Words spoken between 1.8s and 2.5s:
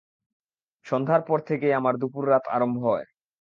দুপুর রাত